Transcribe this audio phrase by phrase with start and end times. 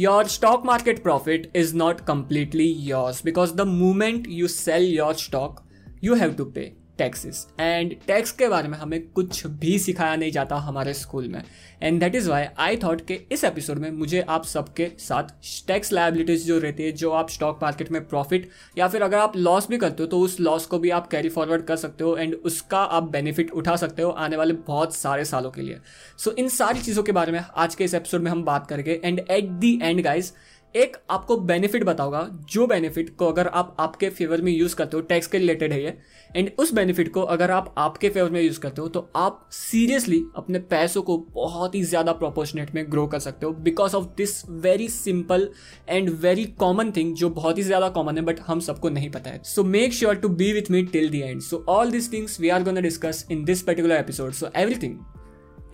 [0.00, 5.64] Your stock market profit is not completely yours because the moment you sell your stock,
[6.00, 10.30] you have to pay taxes and tax के बारे में हमें कुछ भी सिखाया नहीं
[10.32, 11.42] जाता हमारे स्कूल में.
[11.82, 15.30] And that is why I thought कि इस एपिसोड में मुझे आप सबके साथ
[15.66, 18.48] टैक्स लाइबिलिटीज जो रहती है जो आप स्टॉक मार्केट में प्रॉफिट
[18.78, 21.28] या फिर अगर आप लॉस भी करते हो तो उस लॉस को भी आप कैरी
[21.28, 25.24] फॉरवर्ड कर सकते हो एंड उसका आप बेनिफिट उठा सकते हो आने वाले बहुत सारे
[25.24, 25.78] सालों के लिए.
[26.18, 28.66] सो so, इन सारी चीज़ों के बारे में आज के इस एपिसोड में हम बात
[28.66, 29.00] करेंगे.
[29.04, 30.32] And at the end guys
[30.74, 32.20] एक आपको बेनिफिट बताऊँगा।
[32.50, 35.82] जो बेनिफिट को अगर आप आपके फेवर में यूज़ करते हो टैक्स के रिलेटेड है
[35.82, 35.96] ये
[36.30, 40.22] एंड उस बेनिफिट को अगर आप आपके फेवर में यूज़ करते हो तो आप सीरियसली
[40.36, 44.42] अपने पैसों को बहुत ही ज़्यादा प्रोपोर्शनेट में ग्रो कर सकते हो। Because of this
[44.50, 45.48] very simple
[45.88, 49.30] and very common thing जो बहुत ही ज़्यादा कॉमन है बट हम सबको नहीं पता
[49.30, 52.40] है। So make sure to be with me till the end so all this things
[52.40, 54.98] we are gonna discuss in this particular episode so everything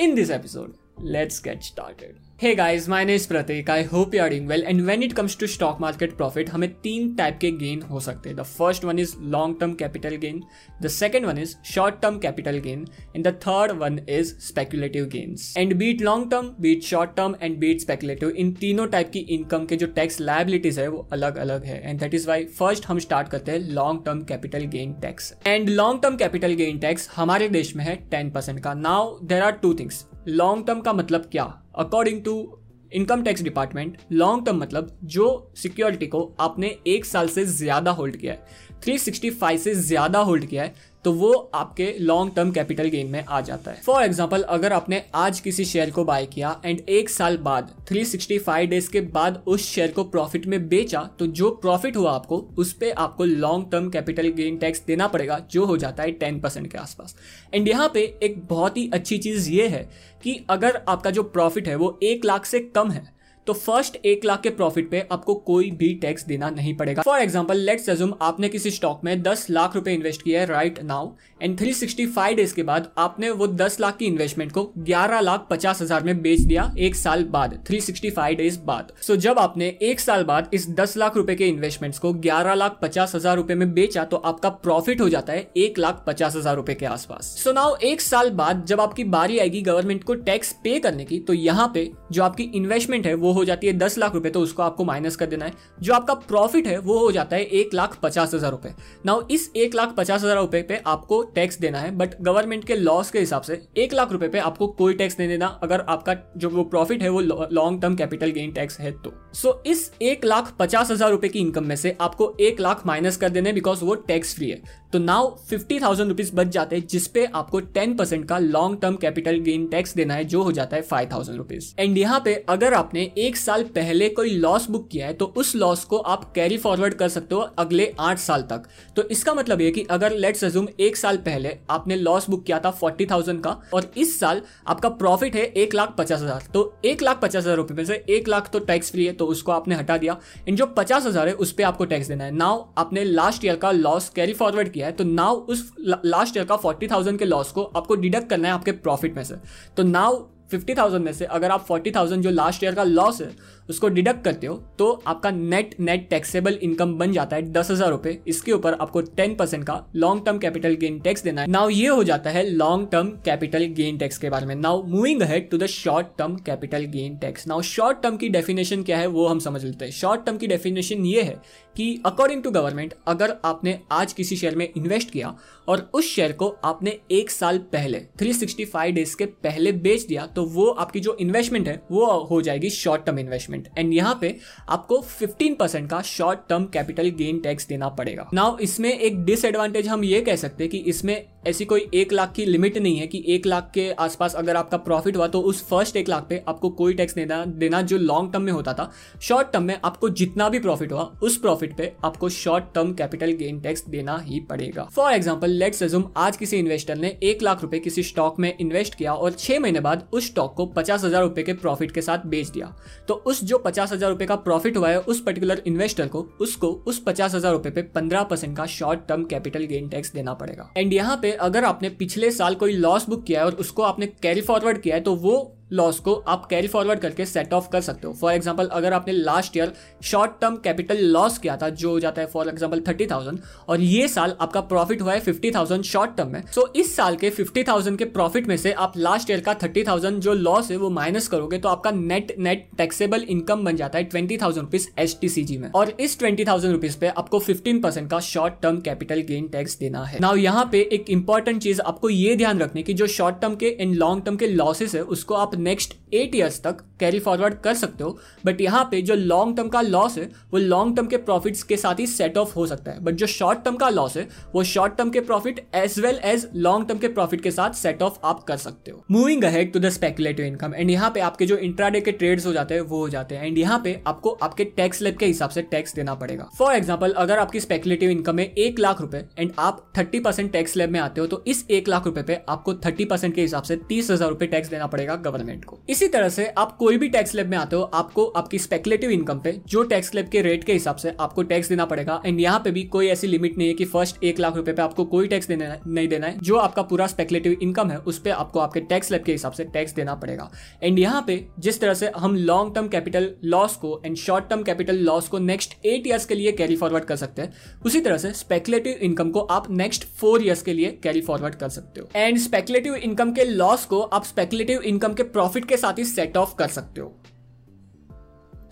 [0.00, 2.23] in this episode let's get started.
[2.38, 3.68] Hey guys, my name is Pratik.
[3.68, 4.62] I hope you are doing well.
[4.66, 8.28] And when it comes to stock market profit, हमें तीन type के gain हो सकते
[8.28, 8.36] हैं.
[8.36, 10.42] The first one is long term capital gain
[10.82, 12.84] the second one is short term capital gain
[13.16, 17.58] and the third one is speculative gains and beat long term beat short term and
[17.58, 21.64] beat speculative इन तीनों type की income के जो tax liabilities है वो अलग अलग
[21.64, 21.80] है.
[21.82, 25.68] And that is why first हम स्टार्ट करते हैं long term capital gain tax and
[25.70, 28.74] long term capital gain tax हमारे देश में है टेन परसेंट का.
[28.74, 31.44] Now there are two things long term का मतलब क्या?
[31.78, 32.60] According to
[32.92, 38.16] income tax department long term मतलब जो सिक्योरिटी को आपने एक साल से ज़्यादा होल्ड
[38.16, 43.06] किया है। 365 से ज़्यादा होल्ड किया है तो वो आपके लॉन्ग टर्म कैपिटल गेन
[43.06, 46.80] में आ जाता है। फॉर एग्ज़ाम्पल अगर आपने आज किसी शेयर को बाय किया एंड
[46.80, 51.50] एक साल बाद 365 डेज़ के बाद उस शेयर को प्रॉफिट में बेचा तो जो
[51.52, 55.76] प्रॉफिट हुआ आपको, उस पर आपको long term capital gain tax देना पड़ेगा, जो हो
[55.76, 57.16] जाता है टेन परसेंट के आसपास।
[57.54, 59.88] एंड यहाँ पे एक बहुत ही अच्छी चीज़ ये है
[60.22, 63.12] कि अगर आपका जो प्रॉफिट है, वो एक लाख से कम है
[63.46, 67.20] तो फ़र्स्ट एक लाख के प्रॉफिट पे आपको कोई भी टैक्स देना नहीं पड़ेगा। फॉर
[67.20, 71.10] एग्ज़ाम्पल लेट्स एज्यूम आपने किसी स्टॉक में दस लाख रुपए इन्वेस्ट किया है right now
[71.42, 75.20] and three sixty five days के बाद आपने वो दस लाख की इन्वेस्टमेंट को ग्यारह
[75.20, 79.12] लाख पचास हज़ार में बेच दिया एक साल बाद थ्री सिक्सटी फाइव डेज़ बाद। सो
[79.12, 82.78] so, जब आपने एक साल बाद इस दस लाख रुपए के इन्वेस्टमेंट्स को ग्यारह लाख
[82.82, 86.56] पचास हज़ार रुपए में बेचा तो आपका प्रॉफिट हो जाता है एक लाख पचास हज़ार
[86.56, 90.52] रुपए के आसपास। सो नाउ एक साल बाद जब आपकी बारी आएगी गवर्नमेंट को टैक्स
[90.64, 93.98] पे करने की तो यहाँ पे जो आपकी इन्वेस्टमेंट है वो हो जाती है दस
[93.98, 97.10] लाख रुपए तो उसको आपको माइनस कर देना है। जो आपका प्रॉफिट है वो हो
[97.12, 98.74] जाता है एक लाख पचास हज़ार रुपए।
[99.06, 102.74] नाउ इस एक लाख पचास हज़ार रुपए पे आपको टैक्स देना है बट गवर्नमेंट के
[102.76, 106.14] लॉस के हिसाब से एक लाख रुपए पे आपको कोई टैक्स नहीं देना अगर आपका
[106.36, 109.90] जो वो प्रॉफिट है वो long term capital gain tax है तो। सो so, इस
[110.02, 113.52] एक लाख पचास हज़ार रुपए की इनकम में से आपको एक लाख माइनस कर देने
[113.52, 114.62] बिकॉज़ वो टैक्स फ्री है।
[114.92, 118.96] तो नाउ फिफ्टी थाउज़ेंड रुपीज़ बच जाते हैं जिसपे आपको टेन परसेंट का long term
[118.96, 122.34] capital gain tax देना है जो हो जाता है फाइव थाउज़ेंड रुपीज़ एंड यहाँ पे
[122.48, 126.24] अगर आपने एक साल पहले कोई लॉस बुक किया है तो उस लॉस को आप
[126.34, 128.62] कैरी फॉरवर्ड कर सकते हो अगले आठ साल तक।
[128.96, 132.58] तो इसका मतलब ये कि अगर लेट्स अजूम एक साल पहले आपने लॉस बुक किया
[132.60, 136.72] था फोर्टी थाउज़ेंड का, और इस साल आपका प्रॉफिट है एक लाख पचास हज़ार तो
[136.84, 139.52] एक लाख पचास हज़ार रुपए में से एक लाख तो टैक्स फ्री है तो उसको
[139.52, 140.16] आपने हटा दिया।
[140.48, 143.56] इन जो पचास हज़ार है, उस पर आपको टैक्स देना है। नाउ आपने लास्ट ईयर
[143.56, 147.24] का लॉस कैरी फॉरवर्ड किया है तो नाउ उस लास्ट ईयर का फोर्टी थाउज़ेंड के
[147.24, 149.34] लॉस को आपको डिडक्ट करना है आपके प्रॉफिट में से।
[149.76, 153.20] तो नाउ फिफ्टी थाउज़ेंड में से अगर आप फोर्टी थाउज़ेंड जो लास्ट ईयर का लॉस
[153.22, 153.30] है,
[153.68, 157.90] उसको डिडक्ट करते हो तो आपका नेट नेट टैक्सेबल इनकम बन जाता है दस हज़ार
[157.90, 161.68] रुपए। इसके ऊपर आपको टेन परसेंट का long term capital gain tax देना है। नाउ
[161.68, 165.50] ये हो जाता है long term capital gain tax के बारे में। Now moving ahead
[165.50, 169.26] to the short term capital gain tax now short term की डेफिनेशन क्या है, वो
[169.26, 171.40] हम समझ लेते हैं। शॉर्ट टर्म की डेफिनेशन ये है
[171.76, 175.34] कि अकॉर्डिंग टू गवर्नमेंट अगर आपने आज किसी शेयर में इन्वेस्ट किया
[175.68, 180.44] और उस शेयर को आपने एक साल पहले 365 डेज़ के पहले बेच दिया तो
[180.46, 184.36] वो आपकी जो इन्वेस्टमेंट है, वो हो जाएगी शॉर्ट टर्म इन्वेस्टमेंट एंड यहाँ पे
[184.68, 188.28] आपको 15 परसेंट का short term capital gain tax देना पड़ेगा.
[188.34, 192.32] नाउ इसमें एक डिसएडवांटेज हम ये कह सकते हैं कि इसमें ऐसी कोई एक लाख
[192.32, 195.62] की लिमिट नहीं है कि एक लाख के आसपास अगर आपका प्रॉफिट हुआ तो उस
[195.68, 198.90] फ़र्स्ट एक लाख पे आपको कोई टैक्स देना देना जो लॉन्ग टर्म में होता था
[199.22, 203.32] शॉर्ट टर्म में आपको जितना भी प्रॉफिट हुआ, उस प्रॉफिट पे आपको short term capital
[203.34, 204.88] gain tax देना ही पड़ेगा.
[204.94, 208.94] फॉर एग्ज़ाम्पल लेट्स एज्यूम आज किसी इन्वेस्टर ने एक लाख रुपए किसी स्टॉक में इन्वेस्ट
[208.94, 212.26] किया और छह महीने बाद उस स्टॉक को पचास हज़ार रुपए के प्रॉफिट के साथ
[212.26, 212.72] बेच दिया।
[213.08, 216.72] तो उस जो पचास हज़ार रुपए का प्रॉफिट हुआ है, उस पर्टिकुलर इन्वेस्टर को, उसको
[216.86, 220.70] उस पचास हज़ार रुपए पे पंद्रह परसेंट का short term capital gain tax देना पड़ेगा।
[220.76, 224.06] एंड यहाँ पे अगर आपने पिछले साल कोई लॉस बुक किया है और उसको आपने
[224.22, 225.36] कैरी फॉरवर्ड किया है तो वो
[225.70, 229.12] लॉस को आप कैरी फॉरवर्ड करके सेट ऑफ़ कर सकते हो। फॉर एग्ज़ाम्पल अगर आपने
[229.12, 229.72] last year
[230.04, 233.38] short term capital loss किया था जो हो जाता है फॉर एग्ज़ाम्पल थर्टी थाउज़ेंड
[233.68, 236.94] और ये साल आपका प्रॉफिट हुआ है फिफ्टी थाउज़ेंड शॉर्ट टर्म में सो so, इस
[236.96, 240.34] साल के फिफ्टी थाउज़ेंड के प्रॉफिट में से आप लास्ट ईयर का थर्टी थाउज़ेंड जो
[240.34, 244.38] लॉस है वो माइनस करोगे तो आपका नेट नेट टैक्सेबल इनकम बन जाता है ट्वेंटी
[244.38, 245.18] थाउज़ेंड रुपीज़ एस
[245.60, 249.48] में। और इस ट्वेंटी थाउज़ेंड रुपीज़ पे आपको फिफ्टीन परसेंट का short term capital gain
[249.48, 253.06] tax देना है। नाउ यहाँ पे एक इंपॉर्टेंट चीज़ आपको ये ध्यान रखने की जो
[253.08, 256.76] शॉर्ट टर्म के एंड लॉन्ग टर्म के लॉसेस है उसको आप नेक्स्ट एट ईयर्स तक
[257.00, 260.58] कैरी फॉरवर्ड कर सकते हो बट यहाँ पे जो लॉन्ग टर्म का लॉस है, वो
[260.58, 263.64] लॉन्ग टर्म के प्रॉफिट्स के साथ ही सेट ऑफ़ हो सकता है। बट जो शॉर्ट
[263.64, 267.08] टर्म का लॉस है, वो शॉर्ट टर्म के profit as well as long term के
[267.08, 270.74] प्रॉफिट के साथ सेट ऑफ़ आप कर सकते हो। Moving ahead to the speculative income
[270.74, 273.46] and यहाँ पे आपके जो इंट्राडे के ट्रेड्स हो जाते हैं, वो हो जाते हैं।
[273.46, 277.12] एंड यहाँ पे आपको आपके टैक्स लेब के हिसाब से टैक्स देना पड़ेगा। फॉर एग्ज़ाम्पल
[277.14, 281.00] अगर आपकी स्पेकुलेटिव इनकम है एक लाख रुपए एंड आप थर्टी परसेंट टैक्स लेब में
[281.00, 284.10] आते हो तो इस एक लाख रुपए पे आपको थर्टी परसेंट के हिसाब से तीस
[284.10, 287.48] हज़ार रुपए टैक्स देना पड़ेगा गवर्नमेंट को। इसी तरह से आप कोई भी टैक्स लेब
[287.48, 290.96] में आते हो, आपको आपकी स्पेकुलेटिव इनकम पे, जो टैक्स लेब के रेट के हिसाब
[290.96, 293.84] से आपको टैक्स देना पड़ेगा। एंड यहाँ पे भी कोई ऐसी लिमिट नहीं है कि
[293.86, 297.56] फ़र्स्ट एक लाख रुपए पे आपको कोई टैक्स नहीं देना है। जो आपका पूरा स्पेकुलेटिव
[297.62, 300.50] इनकम है, उस पर आपको आपके टैक्स लेब के हिसाब से टैक्स देना पड़ेगा।
[300.82, 304.62] एंड यहाँ पे जिस तरह से हम लॉन्ग टर्म कैपिटल लॉस को and short term
[304.62, 307.52] capital loss को नेक्स्ट एट ईयर्स के लिए कैरी फॉरवर्ड कर सकते हैं,
[307.84, 311.68] उसी तरह से स्पेकुलेटिव इनकम को आप नेक्स्ट फोर ईयर्स के लिए कैरी फॉरवर्ड कर
[311.70, 315.98] सकते हो। एंड स्पेकुलेटिव इनकम के लॉस को आप स्पेकुलेटिव इनकम के प्रॉफिट के साथ
[315.98, 317.14] ही सेट ऑफ़ कर सकते हो।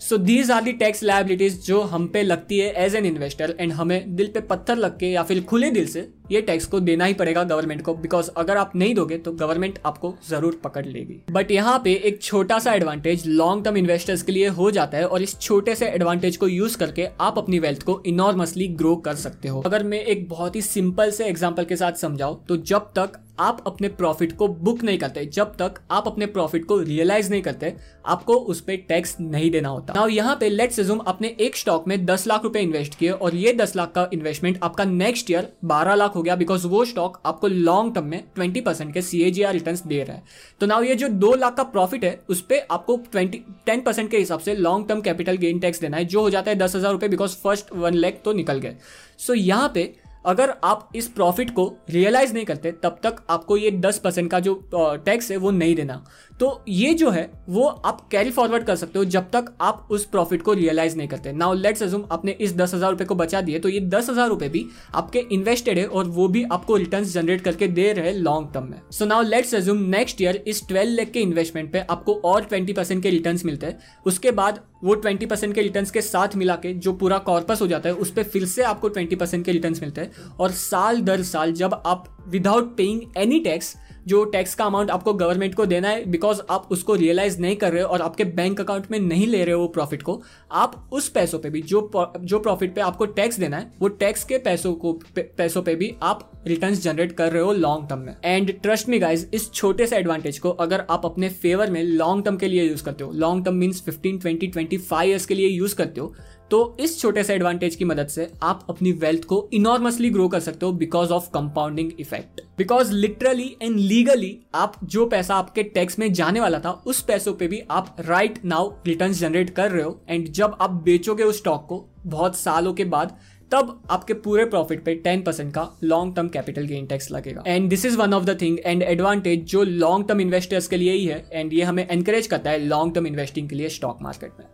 [0.01, 3.71] So these are the tax liabilities जो हम पे लगती है एज एन इन्वेस्टर एंड
[3.71, 7.05] हमें दिल पे पत्थर लग के या फिर खुले दिल से ये टैक्स को देना
[7.05, 11.19] ही पड़ेगा गवर्नमेंट को बिकॉज़ अगर आप नहीं दोगे तो गवर्नमेंट आपको ज़रूर पकड़ लेगी।
[11.31, 15.05] बट यहाँ पे एक छोटा सा एडवांटेज लॉन्ग टर्म इन्वेस्टर्स के लिए हो जाता है,
[15.05, 19.15] और इस छोटे से एडवांटेज को यूज़ करके आप अपनी वेल्थ को इनॉर्मसली ग्रो कर
[19.17, 22.91] सकते हो। अगर मैं एक बहुत ही सिंपल से एग्ज़ाम्पल के साथ समझाऊं तो जब
[22.95, 27.29] तक आप अपने प्रॉफिट को बुक नहीं करते, जब तक आप अपने प्रॉफिट को रियलाइज़
[27.31, 27.73] नहीं करते,
[28.05, 31.87] आपको उस पर टैक्स नहीं देना होता। नाउ यहाँ पे लेट्स एज्यूम आपने एक स्टॉक
[31.87, 35.47] में दस लाख रुपए इन्वेस्ट किए, और ये दस लाख का इन्वेस्टमेंट आपका नेक्स्ट ईयर
[35.65, 39.21] बारह लाख हो गया बिकॉज़ वो स्टॉक आपको लॉन्ग टर्म में ट्वेंटी परसेंट के C
[39.23, 40.23] A ji are return दे रहा है।
[40.61, 44.09] तो नाउ ये जो दो लाख का प्रॉफिट है उस पर आपको ट्वेंटी टेन परसेंट
[44.11, 46.75] के हिसाब से long term capital gain tax देना है जो हो जाता है दस
[46.75, 48.75] हज़ार रुपये बिकॉज़ फ़र्स्ट वन लैख तो निकल गए।
[49.17, 49.93] सो so, यहाँ पे
[50.25, 54.39] अगर आप इस प्रॉफिट को रियलाइज़ नहीं करते, तब तक आपको ये दस परसेंट का
[54.39, 56.03] जो टैक्स है, वो नहीं देना।
[56.39, 60.05] तो ये जो है, वो आप कैरी फॉरवर्ड कर सकते हो जब तक आप उस
[60.05, 63.41] प्रॉफिट को रियलाइज़ नहीं करते। नाउ लेट्स अजूम आपने इस दस हज़ार रुपए को बचा
[63.41, 67.03] दिए तो ये दस हज़ार रुपए भी आपके इन्वेस्टेड है और वो भी आपको रिटर्न
[67.05, 70.91] जनरेट करके दे रहे लॉन्ग टर्म में। So now let's assume next year इस ट्वेल्व
[70.91, 74.95] लेख के इन्वेस्टमेंट पे आपको और ट्वेंटी परसेंट के रिटर्न मिलते हैं। उसके बाद वो
[74.95, 78.11] ट्वेंटी परसेंट के रिटर्न के साथ मिला के जो पूरा कॉर्पस हो जाता है, उस
[78.11, 81.81] पर फिर से आपको ट्वेंटी परसेंट के रिटर्न मिलते हैं। और साल दर साल जब
[81.85, 83.75] आप विदाउट पेइंग एनी टैक्स
[84.07, 87.71] जो टैक्स का अमाउंट आपको गवर्नमेंट को देना है बिकॉज़ आप उसको रियलाइज़ नहीं कर
[87.73, 90.21] रहे हो और आपके बैंक अकाउंट में नहीं ले रहे हो वो प्रॉफिट को,
[90.51, 94.23] आप उस पैसों पे भी, जो जो प्रॉफिट पे आपको टैक्स देना है, वो टैक्स
[94.23, 98.15] के पैसों को पैसों पे भी आप रिटर्न्स जनरेट कर रहे हो लॉन्ग टर्म में.
[98.25, 102.25] एंड ट्रस्ट मी गाइज़ इस छोटे से एडवांटेज को अगर आप अपने फेवर में लॉन्ग
[102.25, 105.35] टर्म के लिए यूज़ करते हो long term means fifteen twenty twenty five years के
[105.35, 106.13] लिए यूज़ करते हो
[106.53, 110.39] तो इस छोटे से एडवांटेज की मदद से आप अपनी वेल्थ को इनॉर्मसली ग्रो कर
[110.39, 115.99] सकते हो because of compounding effect because literally and legally आप जो पैसा आपके टैक्स
[115.99, 119.83] में जाने वाला था, उस पैसों पे भी आप राइट नाउ रिटर्न जनरेट कर रहे
[119.83, 123.17] हो एंड जब आप बेचोगे उस स्टॉक को बहुत सालों के बाद,
[123.51, 127.43] तब आपके पूरे प्रॉफिट पे टेन परसेंट का long term capital gain tax लगेगा.
[127.47, 130.93] And this is one of the thing and advantage जो लॉन्ग टर्म इन्वेस्टर्स के लिए
[130.93, 134.31] ही है एंड ये हमें एनकरेज करता है लॉन्ग टर्म इन्वेस्टिंग के लिए स्टॉक मार्केट
[134.39, 134.45] में.